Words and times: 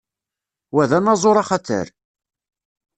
Wa 0.73 0.83
d 0.89 0.91
anaẓur 0.97 1.37
axatar. 1.41 1.87